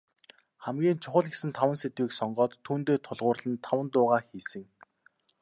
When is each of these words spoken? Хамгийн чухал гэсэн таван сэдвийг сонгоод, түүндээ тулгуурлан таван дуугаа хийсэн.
Хамгийн 0.63 0.97
чухал 1.03 1.25
гэсэн 1.31 1.51
таван 1.57 1.77
сэдвийг 1.81 2.11
сонгоод, 2.19 2.51
түүндээ 2.65 2.97
тулгуурлан 3.05 3.55
таван 3.65 3.87
дуугаа 3.93 4.21
хийсэн. 4.27 4.63